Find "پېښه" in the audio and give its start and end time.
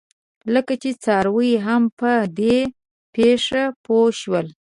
3.13-3.63